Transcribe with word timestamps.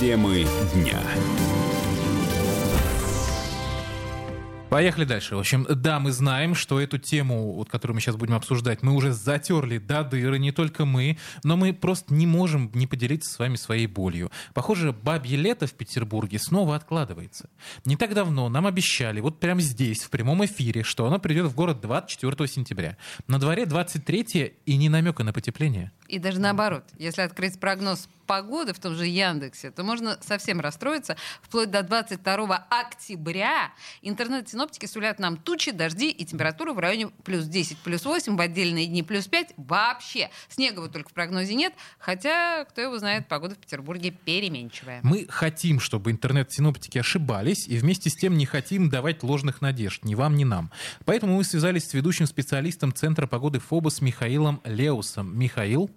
Темы 0.00 0.46
дня. 0.72 0.98
Поехали 4.70 5.04
дальше. 5.04 5.36
В 5.36 5.38
общем, 5.38 5.66
да, 5.68 6.00
мы 6.00 6.10
знаем, 6.12 6.54
что 6.54 6.80
эту 6.80 6.96
тему, 6.96 7.52
вот, 7.52 7.68
которую 7.68 7.96
мы 7.96 8.00
сейчас 8.00 8.16
будем 8.16 8.32
обсуждать, 8.32 8.82
мы 8.82 8.94
уже 8.94 9.12
затерли 9.12 9.76
до 9.76 10.02
дыры, 10.02 10.38
не 10.38 10.52
только 10.52 10.86
мы, 10.86 11.18
но 11.44 11.58
мы 11.58 11.74
просто 11.74 12.14
не 12.14 12.26
можем 12.26 12.70
не 12.72 12.86
поделиться 12.86 13.30
с 13.30 13.38
вами 13.38 13.56
своей 13.56 13.86
болью. 13.86 14.30
Похоже, 14.54 14.94
бабье 14.94 15.36
лето 15.36 15.66
в 15.66 15.74
Петербурге 15.74 16.38
снова 16.38 16.76
откладывается. 16.76 17.50
Не 17.84 17.96
так 17.96 18.14
давно 18.14 18.48
нам 18.48 18.66
обещали, 18.66 19.20
вот 19.20 19.38
прямо 19.38 19.60
здесь, 19.60 20.02
в 20.02 20.08
прямом 20.08 20.42
эфире, 20.46 20.82
что 20.82 21.04
оно 21.04 21.18
придет 21.18 21.44
в 21.44 21.54
город 21.54 21.82
24 21.82 22.48
сентября. 22.48 22.96
На 23.26 23.38
дворе 23.38 23.66
23 23.66 24.54
и 24.64 24.76
ни 24.78 24.88
намека 24.88 25.24
на 25.24 25.34
потепление. 25.34 25.92
И 26.10 26.18
даже 26.18 26.40
наоборот, 26.40 26.84
если 26.98 27.22
открыть 27.22 27.58
прогноз 27.60 28.08
погоды 28.26 28.72
в 28.72 28.78
том 28.78 28.94
же 28.94 29.06
Яндексе, 29.06 29.72
то 29.72 29.82
можно 29.82 30.16
совсем 30.22 30.60
расстроиться. 30.60 31.16
Вплоть 31.42 31.70
до 31.70 31.82
22 31.82 32.66
октября 32.70 33.72
интернет-синоптики 34.02 34.86
сулят 34.86 35.18
нам 35.18 35.36
тучи, 35.36 35.72
дожди 35.72 36.10
и 36.10 36.24
температуру 36.24 36.74
в 36.74 36.78
районе 36.78 37.08
плюс 37.24 37.46
10, 37.46 37.78
плюс 37.78 38.04
8, 38.04 38.36
в 38.36 38.40
отдельные 38.40 38.86
дни 38.86 39.02
плюс 39.02 39.26
5. 39.26 39.54
Вообще. 39.56 40.30
Снега 40.48 40.78
вот 40.80 40.92
только 40.92 41.10
в 41.10 41.12
прогнозе 41.12 41.54
нет, 41.54 41.74
хотя, 41.98 42.64
кто 42.66 42.80
его 42.80 42.98
знает, 42.98 43.26
погода 43.26 43.56
в 43.56 43.58
Петербурге 43.58 44.12
переменчивая. 44.12 45.00
Мы 45.02 45.26
хотим, 45.28 45.80
чтобы 45.80 46.12
интернет-синоптики 46.12 46.98
ошибались, 46.98 47.66
и 47.66 47.76
вместе 47.78 48.10
с 48.10 48.16
тем 48.16 48.36
не 48.36 48.46
хотим 48.46 48.90
давать 48.90 49.24
ложных 49.24 49.60
надежд, 49.60 50.04
ни 50.04 50.14
вам, 50.14 50.36
ни 50.36 50.44
нам. 50.44 50.70
Поэтому 51.04 51.36
мы 51.36 51.44
связались 51.44 51.88
с 51.88 51.94
ведущим 51.94 52.26
специалистом 52.26 52.92
Центра 52.92 53.26
погоды 53.26 53.58
ФОБОС 53.58 54.00
Михаилом 54.02 54.60
Леусом. 54.64 55.36
Михаил? 55.36 55.90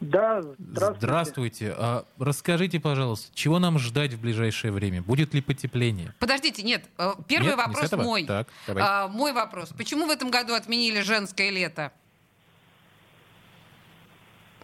Да, 0.00 0.40
здравствуйте. 0.42 0.98
Здравствуйте. 0.98 1.74
А, 1.76 2.04
расскажите, 2.18 2.80
пожалуйста, 2.80 3.30
чего 3.34 3.58
нам 3.58 3.78
ждать 3.78 4.14
в 4.14 4.20
ближайшее 4.20 4.72
время? 4.72 5.02
Будет 5.02 5.34
ли 5.34 5.42
потепление? 5.42 6.14
Подождите, 6.18 6.62
нет, 6.62 6.84
э, 6.96 7.10
первый 7.28 7.48
Нет, 7.48 7.56
не 7.56 7.62
вопрос 7.62 7.84
этого? 7.84 8.02
мой. 8.02 8.24
Так, 8.24 8.48
давай. 8.66 8.82
А, 8.86 9.08
мой 9.08 9.32
вопрос. 9.34 9.70
Почему 9.76 10.06
в 10.06 10.10
этом 10.10 10.30
году 10.30 10.54
отменили 10.54 11.00
женское 11.02 11.50
лето? 11.50 11.92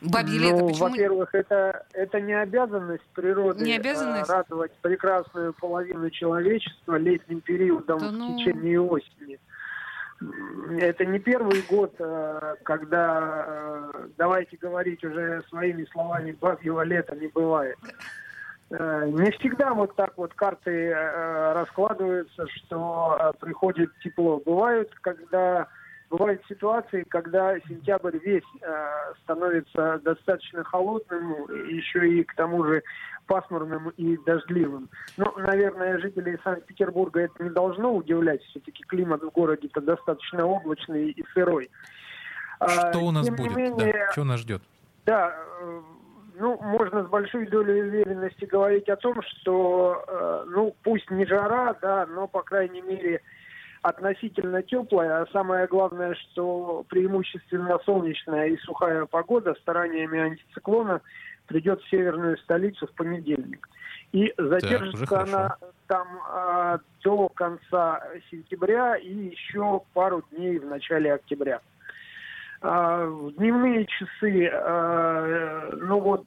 Бабье 0.02 0.38
лето, 0.38 0.58
Ну, 0.58 0.68
почему? 0.68 0.88
во-первых, 0.90 1.34
это, 1.34 1.86
это 1.92 2.20
не 2.20 2.34
обязанность 2.34 3.04
природы 3.14 3.64
Не 3.64 3.76
обязанность? 3.76 4.28
э, 4.28 4.32
радовать 4.32 4.72
прекрасную 4.82 5.54
половину 5.54 6.10
человечества 6.10 6.96
летним 6.96 7.40
периодом 7.40 7.98
Да 7.98 8.08
в 8.08 8.12
ну. 8.12 8.38
течение 8.38 8.80
осени. 8.80 9.38
Это 10.78 11.04
не 11.04 11.18
первый 11.18 11.60
год, 11.62 11.94
э, 11.98 12.56
когда, 12.62 13.44
э, 13.46 14.08
давайте 14.16 14.56
говорить 14.56 15.04
уже 15.04 15.42
своими 15.48 15.84
словами, 15.92 16.32
бабьего 16.32 16.82
лета 16.82 17.14
не 17.16 17.28
бывает. 17.28 17.76
Э, 18.70 19.06
Не 19.06 19.30
всегда 19.32 19.74
вот 19.74 19.94
так 19.94 20.14
вот 20.16 20.32
карты 20.34 20.92
раскладываются, 20.92 22.46
что 22.48 23.34
приходит 23.40 23.90
тепло. 24.02 24.40
Бывают, 24.44 24.90
когда 25.02 25.68
бывают 26.10 26.42
ситуации, 26.48 27.04
когда 27.08 27.58
сентябрь 27.60 28.18
весь 28.18 28.42
э, 28.62 29.12
становится 29.22 30.00
достаточно 30.04 30.64
холодным, 30.64 31.46
еще 31.68 32.08
и 32.08 32.24
к 32.24 32.34
тому 32.34 32.64
же 32.64 32.82
пасмурным 33.26 33.90
и 33.90 34.16
дождливым. 34.24 34.88
Ну, 35.16 35.32
наверное, 35.36 35.98
жителей 35.98 36.38
Санкт-Петербурга 36.44 37.20
это 37.22 37.42
не 37.42 37.50
должно 37.50 37.94
удивлять. 37.94 38.42
Все-таки 38.44 38.84
климат 38.84 39.22
в 39.22 39.30
городе-то 39.30 39.80
достаточно 39.80 40.46
облачный 40.46 41.10
и 41.10 41.24
сырой. 41.34 41.70
А, 42.60 42.68
Что 42.68 43.00
у 43.00 43.10
нас 43.10 43.26
тем 43.26 43.36
будет? 43.36 43.56
менее, 43.56 43.92
Да, 43.92 44.12
что 44.12 44.24
нас 44.24 44.40
ждет? 44.40 44.62
да, 45.04 45.36
ну, 46.38 46.58
можно 46.60 47.04
с 47.04 47.08
большой 47.08 47.46
долей 47.46 47.80
уверенности 47.82 48.44
говорить 48.44 48.88
о 48.88 48.96
том, 48.96 49.20
что, 49.22 50.04
э, 50.06 50.44
ну, 50.48 50.74
пусть 50.82 51.10
не 51.10 51.24
жара, 51.26 51.74
да, 51.80 52.06
но, 52.06 52.26
по 52.28 52.42
крайней 52.42 52.82
мере, 52.82 53.22
относительно 53.86 54.62
теплая, 54.64 55.22
а 55.22 55.26
самое 55.32 55.68
главное, 55.68 56.14
что 56.14 56.84
преимущественно 56.88 57.78
солнечная 57.84 58.48
и 58.48 58.56
сухая 58.58 59.06
погода 59.06 59.54
стараниями 59.60 60.18
антициклона 60.18 61.00
придет 61.46 61.80
в 61.80 61.88
северную 61.88 62.36
столицу 62.38 62.88
в 62.88 62.92
понедельник. 62.92 63.68
И 64.10 64.34
задержится 64.36 65.06
хорошо. 65.06 65.36
она 65.36 65.56
там 65.86 66.08
а, 66.28 66.80
до 67.04 67.28
конца 67.28 68.02
сентября 68.28 68.96
и 68.96 69.30
еще 69.30 69.82
пару 69.94 70.24
дней 70.32 70.58
в 70.58 70.66
начале 70.66 71.14
октября. 71.14 71.60
А, 72.62 73.06
в 73.06 73.34
дневные 73.34 73.86
часы, 73.86 74.50
а, 74.52 75.70
ну 75.76 76.00
вот, 76.00 76.26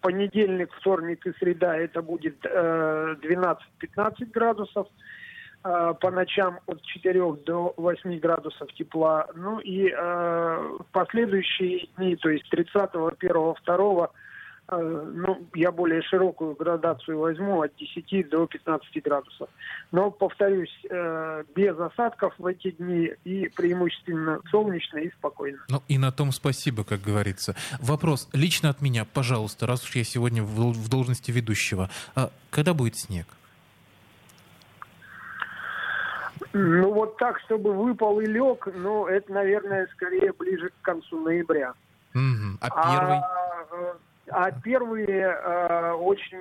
понедельник, 0.00 0.72
вторник 0.80 1.26
и 1.26 1.32
среда 1.38 1.76
это 1.76 2.00
будет 2.00 2.36
э, 2.44 3.16
12-15 3.22 4.30
градусов. 4.32 4.86
А, 5.66 5.94
По 5.94 6.12
ночам 6.12 6.60
от 6.66 6.80
4 6.82 7.32
до 7.44 7.74
8 7.76 8.20
градусов 8.20 8.72
тепла. 8.74 9.26
Ну 9.34 9.58
и 9.58 9.90
э, 9.90 9.96
в 10.78 10.86
последующие 10.92 11.88
дни, 11.96 12.14
то 12.14 12.28
есть 12.28 12.48
30, 12.50 12.90
1, 12.94 13.54
2, 13.64 14.10
э, 14.68 15.10
ну, 15.12 15.48
я 15.56 15.72
более 15.72 16.02
широкую 16.02 16.54
градацию 16.54 17.18
возьму 17.18 17.62
от 17.62 17.72
10 17.74 18.28
до 18.28 18.46
15 18.46 19.02
градусов. 19.02 19.48
Но, 19.90 20.12
повторюсь, 20.12 20.70
э, 20.88 21.42
без 21.56 21.76
осадков 21.80 22.34
в 22.38 22.46
эти 22.46 22.70
дни 22.70 23.10
и 23.24 23.48
преимущественно 23.48 24.40
солнечно 24.52 24.98
и 24.98 25.10
спокойно. 25.18 25.58
Ну 25.68 25.82
и 25.88 25.98
на 25.98 26.12
том 26.12 26.30
спасибо, 26.30 26.84
как 26.84 27.00
говорится. 27.00 27.56
Вопрос 27.80 28.28
лично 28.32 28.70
от 28.70 28.80
меня, 28.80 29.04
пожалуйста, 29.04 29.66
раз 29.66 29.82
уж 29.82 29.96
я 29.96 30.04
сегодня 30.04 30.44
в, 30.44 30.72
в 30.72 30.88
должности 30.88 31.32
ведущего. 31.32 31.90
А 32.14 32.30
когда 32.50 32.72
будет 32.72 32.94
снег? 32.94 33.26
Ну, 36.58 36.90
вот 36.94 37.18
так, 37.18 37.38
чтобы 37.40 37.74
выпал 37.74 38.18
и 38.20 38.24
лег, 38.24 38.66
ну, 38.74 39.06
это, 39.06 39.30
наверное, 39.30 39.86
скорее 39.92 40.32
ближе 40.32 40.70
к 40.70 40.84
концу 40.84 41.20
ноября. 41.20 41.74
Мгм. 42.14 42.58
А 42.62 42.90
первый? 42.90 43.18
э, 43.18 43.94
А 44.28 44.50
первые 44.50 45.20
э, 45.20 45.92
очень 45.92 46.40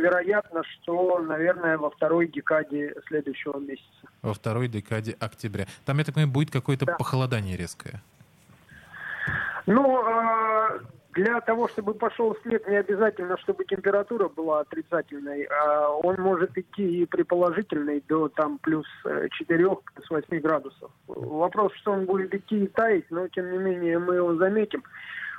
вероятно, 0.00 0.62
что, 0.64 1.18
наверное, 1.18 1.76
во 1.76 1.90
второй 1.90 2.28
декаде 2.28 2.94
следующего 3.08 3.58
месяца. 3.58 3.84
Во 4.22 4.32
второй 4.32 4.68
декаде 4.68 5.16
октября. 5.18 5.66
Там, 5.84 5.98
я 5.98 6.04
так 6.04 6.14
понимаю, 6.14 6.32
будет 6.32 6.50
какое-то 6.52 6.86
Да. 6.86 6.94
похолодание 6.96 7.56
резкое. 7.56 8.00
Ну, 9.66 10.02
э, 10.08 10.78
для 11.12 11.40
того, 11.40 11.68
чтобы 11.68 11.94
пошел 11.94 12.36
снег, 12.42 12.66
не 12.68 12.76
обязательно, 12.76 13.36
чтобы 13.38 13.64
температура 13.64 14.28
была 14.28 14.60
отрицательной. 14.60 15.44
А 15.44 15.88
Он 15.90 16.16
может 16.20 16.56
идти 16.56 17.02
и 17.02 17.06
при 17.06 17.22
положительной 17.22 18.02
до 18.08 18.28
там 18.28 18.58
плюс 18.58 18.86
4, 19.04 19.58
плюс 19.58 20.10
8 20.10 20.40
градусов. 20.40 20.90
Вопрос, 21.06 21.72
что 21.74 21.92
он 21.92 22.06
будет 22.06 22.34
идти 22.34 22.64
и 22.64 22.66
таять, 22.66 23.10
но 23.10 23.28
тем 23.28 23.50
не 23.50 23.58
менее 23.58 23.98
мы 23.98 24.16
его 24.16 24.34
заметим. 24.36 24.82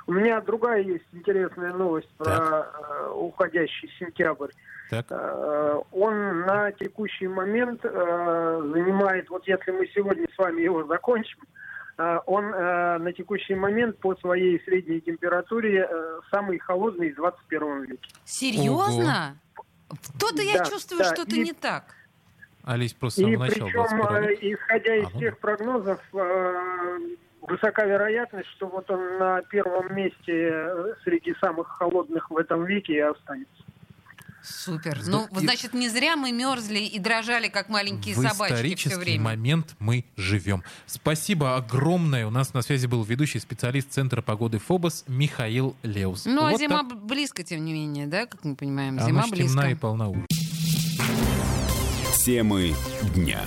У 0.06 0.12
меня 0.12 0.40
другая 0.40 0.82
есть 0.82 1.06
интересная 1.12 1.72
новость 1.72 2.10
про 2.18 2.24
Так. 2.24 2.80
э, 2.90 3.10
уходящий 3.14 3.90
сентябрь. 3.98 4.50
Так? 4.90 5.06
Э, 5.10 5.80
Он 5.92 6.40
на 6.42 6.70
текущий 6.72 7.26
момент 7.26 7.80
э, 7.84 8.70
занимает, 8.74 9.30
вот 9.30 9.46
если 9.48 9.70
мы 9.72 9.86
сегодня 9.88 10.26
с 10.34 10.38
вами 10.38 10.60
его 10.60 10.84
закончим, 10.84 11.38
э, 11.42 11.63
он 12.26 12.44
э, 12.46 12.98
на 12.98 13.12
текущий 13.12 13.54
момент 13.54 13.98
по 13.98 14.14
своей 14.16 14.60
средней 14.64 15.00
температуре 15.00 15.88
э, 15.90 16.20
самый 16.30 16.58
холодный 16.58 17.12
в 17.12 17.16
21 17.16 17.82
веке. 17.84 18.08
Серьезно? 18.24 19.36
То-то 20.18 20.42
я 20.42 20.58
Да, 20.58 20.64
чувствую, 20.64 20.98
да, 21.00 21.14
что-то 21.14 21.36
и- 21.36 21.42
не 21.42 21.52
так. 21.52 21.84
Олесь 22.64 22.94
просто 22.94 23.20
с 23.20 23.24
И 23.24 23.36
начала 23.36 23.66
причем, 23.66 23.72
21 23.72 24.24
э, 24.24 24.34
исходя 24.54 24.96
из 24.96 25.06
А, 25.06 25.10
ну 25.12 25.20
тех 25.20 25.38
прогнозов, 25.38 26.00
э, 26.14 26.98
высока 27.42 27.84
вероятность, 27.84 28.48
что 28.50 28.66
вот 28.68 28.90
он 28.90 29.18
на 29.18 29.42
первом 29.42 29.94
месте 29.94 30.50
э, 30.50 30.94
среди 31.04 31.34
самых 31.34 31.68
холодных 31.68 32.30
в 32.30 32.36
этом 32.38 32.64
веке 32.64 32.94
и 32.94 33.00
останется. 33.00 33.62
Супер. 34.44 35.00
Ну, 35.06 35.26
и- 35.26 35.38
значит, 35.40 35.72
не 35.74 35.88
зря 35.88 36.16
мы 36.16 36.30
мерзли 36.30 36.80
и 36.80 36.98
дрожали, 36.98 37.48
как 37.48 37.68
маленькие 37.68 38.14
в 38.14 38.18
собачки 38.18 38.54
все 38.54 38.54
исторический 38.54 38.94
время. 38.96 39.22
момент 39.24 39.74
мы 39.78 40.04
живем. 40.16 40.62
Спасибо 40.86 41.56
огромное. 41.56 42.26
У 42.26 42.30
нас 42.30 42.52
на 42.52 42.60
связи 42.62 42.86
был 42.86 43.02
ведущий 43.04 43.38
специалист 43.40 43.90
Центра 43.90 44.20
погоды 44.22 44.58
ФОБОС 44.58 45.04
Михаил 45.08 45.74
Леус. 45.82 46.26
Ну, 46.26 46.44
а 46.44 46.50
Вот 46.50 46.60
зима 46.60 46.82
так. 46.82 47.04
близко, 47.04 47.42
тем 47.42 47.64
не 47.64 47.72
менее, 47.72 48.06
да, 48.06 48.26
как 48.26 48.44
мы 48.44 48.54
понимаем? 48.54 48.98
Она 48.98 49.06
Зима 49.06 49.26
ж 49.26 49.30
близко. 49.30 49.48
темна 49.58 49.70
и 49.70 49.74
полна 49.74 50.08
ужаса. 50.08 50.26
Темы 52.24 52.74
дня. 53.14 53.42